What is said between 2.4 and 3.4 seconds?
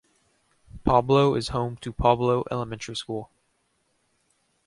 Elementary School.